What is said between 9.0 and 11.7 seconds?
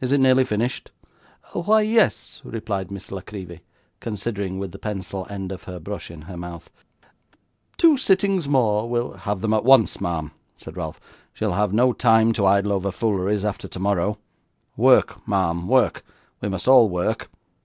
'Have them at once, ma'am,' said Ralph. 'She'll